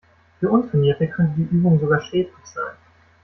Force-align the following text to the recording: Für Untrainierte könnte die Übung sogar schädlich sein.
Für 0.39 0.49
Untrainierte 0.49 1.07
könnte 1.07 1.35
die 1.37 1.55
Übung 1.55 1.79
sogar 1.79 2.01
schädlich 2.01 2.33
sein. 2.43 2.73